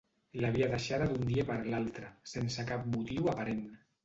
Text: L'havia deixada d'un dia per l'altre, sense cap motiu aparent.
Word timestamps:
L'havia 0.43 0.69
deixada 0.71 1.07
d'un 1.11 1.27
dia 1.31 1.45
per 1.49 1.57
l'altre, 1.67 2.09
sense 2.33 2.67
cap 2.73 2.89
motiu 2.97 3.31
aparent. 3.37 3.63